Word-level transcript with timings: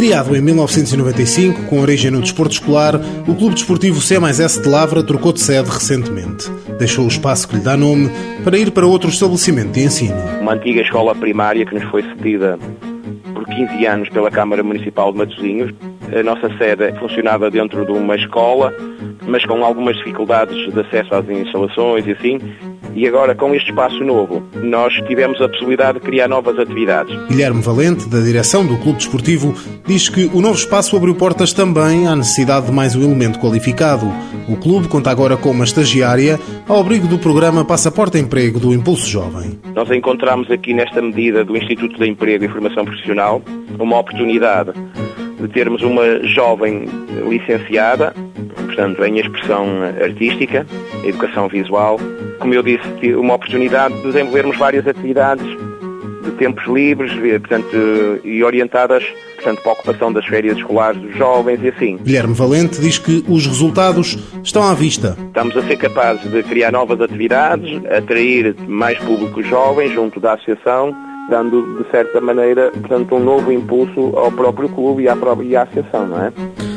Criado 0.00 0.34
em 0.34 0.40
1995, 0.40 1.64
com 1.64 1.78
origem 1.78 2.10
no 2.10 2.22
desporto 2.22 2.54
escolar, 2.54 2.94
o 3.28 3.34
Clube 3.34 3.54
Desportivo 3.54 4.00
C 4.00 4.14
S 4.14 4.62
de 4.62 4.66
Lavra 4.66 5.02
trocou 5.02 5.30
de 5.30 5.40
sede 5.40 5.68
recentemente. 5.68 6.50
Deixou 6.78 7.04
o 7.04 7.08
espaço 7.08 7.46
que 7.46 7.56
lhe 7.56 7.60
dá 7.60 7.76
nome 7.76 8.10
para 8.42 8.56
ir 8.56 8.70
para 8.70 8.86
outro 8.86 9.10
estabelecimento 9.10 9.72
de 9.72 9.80
ensino. 9.80 10.16
Uma 10.40 10.54
antiga 10.54 10.80
escola 10.80 11.14
primária 11.14 11.66
que 11.66 11.74
nos 11.74 11.84
foi 11.90 12.02
cedida 12.02 12.58
por 13.34 13.44
15 13.44 13.86
anos 13.86 14.08
pela 14.08 14.30
Câmara 14.30 14.62
Municipal 14.62 15.12
de 15.12 15.18
Matosinhos. 15.18 15.70
A 16.18 16.22
nossa 16.22 16.48
sede 16.56 16.98
funcionava 16.98 17.50
dentro 17.50 17.84
de 17.84 17.92
uma 17.92 18.16
escola, 18.16 18.72
mas 19.26 19.44
com 19.44 19.62
algumas 19.62 19.98
dificuldades 19.98 20.72
de 20.72 20.80
acesso 20.80 21.14
às 21.14 21.28
instalações 21.28 22.06
e 22.06 22.12
assim, 22.12 22.40
e 22.94 23.06
agora, 23.06 23.34
com 23.34 23.54
este 23.54 23.70
espaço 23.70 24.02
novo, 24.04 24.42
nós 24.62 24.92
tivemos 25.06 25.40
a 25.40 25.48
possibilidade 25.48 25.98
de 25.98 26.04
criar 26.04 26.28
novas 26.28 26.58
atividades. 26.58 27.16
Guilherme 27.28 27.62
Valente, 27.62 28.08
da 28.08 28.20
direção 28.20 28.66
do 28.66 28.76
Clube 28.78 28.98
Desportivo, 28.98 29.54
diz 29.86 30.08
que 30.08 30.26
o 30.34 30.40
novo 30.40 30.56
espaço 30.56 30.96
abriu 30.96 31.14
portas 31.14 31.52
também 31.52 32.06
à 32.06 32.16
necessidade 32.16 32.66
de 32.66 32.72
mais 32.72 32.96
um 32.96 33.02
elemento 33.02 33.38
qualificado. 33.38 34.06
O 34.48 34.56
clube 34.56 34.88
conta 34.88 35.10
agora 35.10 35.36
com 35.36 35.50
uma 35.50 35.64
estagiária 35.64 36.38
ao 36.68 36.80
abrigo 36.80 37.06
do 37.06 37.18
programa 37.18 37.64
Passaporte 37.64 38.18
Emprego 38.18 38.58
do 38.58 38.74
Impulso 38.74 39.08
Jovem. 39.08 39.58
Nós 39.74 39.90
encontramos 39.90 40.50
aqui 40.50 40.74
nesta 40.74 41.00
medida 41.00 41.44
do 41.44 41.56
Instituto 41.56 41.98
de 41.98 42.08
Emprego 42.08 42.44
e 42.44 42.48
Formação 42.48 42.84
Profissional 42.84 43.42
uma 43.78 43.98
oportunidade 43.98 44.72
de 45.40 45.48
termos 45.48 45.82
uma 45.82 46.22
jovem 46.26 46.84
licenciada, 47.28 48.14
portanto, 48.80 49.04
em 49.04 49.18
expressão 49.18 49.82
artística, 50.02 50.66
educação 51.04 51.48
visual, 51.48 52.00
como 52.38 52.54
eu 52.54 52.62
disse, 52.62 53.14
uma 53.14 53.34
oportunidade 53.34 53.94
de 53.94 54.02
desenvolvermos 54.04 54.56
várias 54.56 54.86
atividades 54.86 55.44
de 56.24 56.30
tempos 56.32 56.64
livres, 56.66 57.12
portanto, 57.12 57.76
e 58.24 58.42
orientadas 58.42 59.04
portanto, 59.34 59.62
para 59.62 59.70
a 59.70 59.74
ocupação 59.74 60.12
das 60.12 60.24
férias 60.26 60.56
escolares 60.56 61.00
dos 61.00 61.14
jovens 61.16 61.62
e 61.62 61.68
assim. 61.68 61.96
Guilherme 61.98 62.34
Valente 62.34 62.80
diz 62.80 62.98
que 62.98 63.22
os 63.28 63.46
resultados 63.46 64.18
estão 64.42 64.62
à 64.62 64.72
vista. 64.72 65.16
Estamos 65.26 65.56
a 65.56 65.62
ser 65.62 65.76
capazes 65.76 66.30
de 66.30 66.42
criar 66.42 66.72
novas 66.72 67.00
atividades, 67.00 67.82
atrair 67.86 68.54
mais 68.66 68.98
público 68.98 69.42
jovem 69.42 69.92
junto 69.92 70.20
da 70.20 70.34
associação, 70.34 70.94
dando, 71.28 71.82
de 71.82 71.90
certa 71.90 72.20
maneira, 72.20 72.70
portanto, 72.70 73.14
um 73.14 73.20
novo 73.20 73.52
impulso 73.52 74.12
ao 74.16 74.32
próprio 74.32 74.68
clube 74.70 75.02
e 75.02 75.08
à, 75.08 75.16
própria, 75.16 75.46
e 75.46 75.56
à 75.56 75.62
associação, 75.62 76.06
não 76.06 76.24
é? 76.24 76.32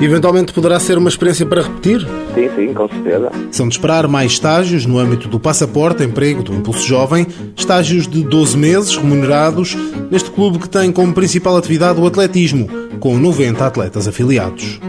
Eventualmente 0.00 0.52
poderá 0.52 0.78
ser 0.80 0.98
uma 0.98 1.08
experiência 1.08 1.46
para 1.46 1.62
repetir? 1.62 2.00
Sim, 2.34 2.50
sim, 2.56 2.74
com 2.74 2.88
certeza. 2.88 3.30
São 3.50 3.68
de 3.68 3.74
esperar 3.74 4.08
mais 4.08 4.32
estágios 4.32 4.84
no 4.84 4.98
âmbito 4.98 5.28
do 5.28 5.38
passaporte, 5.38 6.02
emprego 6.02 6.42
do 6.42 6.52
Impulso 6.52 6.86
Jovem, 6.86 7.26
estágios 7.56 8.08
de 8.08 8.22
12 8.22 8.56
meses 8.56 8.96
remunerados, 8.96 9.76
neste 10.10 10.30
clube 10.30 10.58
que 10.58 10.68
tem 10.68 10.90
como 10.90 11.14
principal 11.14 11.56
atividade 11.56 12.00
o 12.00 12.06
atletismo, 12.06 12.68
com 12.98 13.16
90 13.16 13.64
atletas 13.64 14.08
afiliados. 14.08 14.80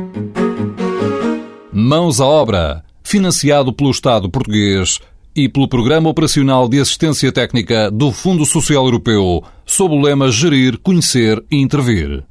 Mãos 1.71 2.19
à 2.19 2.25
obra, 2.25 2.83
financiado 3.03 3.71
pelo 3.71 3.91
Estado 3.91 4.29
português 4.29 4.99
e 5.35 5.47
pelo 5.47 5.67
Programa 5.67 6.09
Operacional 6.09 6.67
de 6.67 6.79
Assistência 6.79 7.31
Técnica 7.31 7.91
do 7.91 8.11
Fundo 8.11 8.45
Social 8.45 8.85
Europeu, 8.85 9.43
sob 9.65 9.93
o 9.93 10.01
lema 10.01 10.31
Gerir, 10.31 10.79
Conhecer 10.79 11.43
e 11.51 11.57
Intervir. 11.57 12.23